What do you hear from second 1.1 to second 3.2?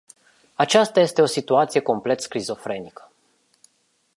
o situație complet schizofrenică.